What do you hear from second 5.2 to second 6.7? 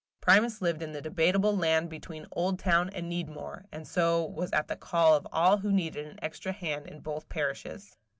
all who needed an extra